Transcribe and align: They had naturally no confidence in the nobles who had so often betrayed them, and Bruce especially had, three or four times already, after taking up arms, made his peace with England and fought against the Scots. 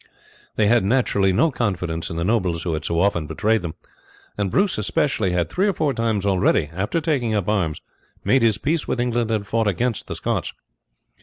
They 0.55 0.65
had 0.65 0.83
naturally 0.83 1.31
no 1.31 1.51
confidence 1.51 2.09
in 2.09 2.15
the 2.15 2.23
nobles 2.23 2.63
who 2.63 2.73
had 2.73 2.83
so 2.83 2.99
often 2.99 3.27
betrayed 3.27 3.61
them, 3.61 3.75
and 4.35 4.49
Bruce 4.49 4.79
especially 4.79 5.31
had, 5.31 5.47
three 5.47 5.67
or 5.67 5.73
four 5.73 5.93
times 5.93 6.25
already, 6.25 6.71
after 6.73 6.99
taking 6.99 7.35
up 7.35 7.47
arms, 7.47 7.81
made 8.23 8.41
his 8.41 8.57
peace 8.57 8.87
with 8.87 8.99
England 8.99 9.29
and 9.29 9.45
fought 9.45 9.67
against 9.67 10.07
the 10.07 10.15
Scots. 10.15 10.53